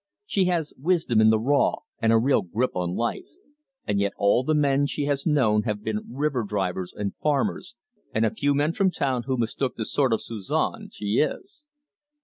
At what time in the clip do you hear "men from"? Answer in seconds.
8.55-8.89